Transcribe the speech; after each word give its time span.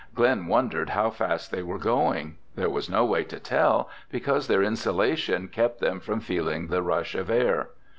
Glen 0.15 0.47
wondered 0.47 0.89
how 0.89 1.11
fast 1.11 1.51
they 1.51 1.61
were 1.61 1.77
going. 1.77 2.37
There 2.55 2.71
was 2.71 2.89
no 2.89 3.05
way 3.05 3.23
to 3.25 3.39
tell 3.39 3.87
because 4.09 4.47
their 4.47 4.63
insulation 4.63 5.47
kept 5.47 5.79
them 5.79 5.99
from 5.99 6.21
feeling 6.21 6.69
the 6.69 6.81
rush 6.81 7.13
of 7.13 7.29
air. 7.29 7.69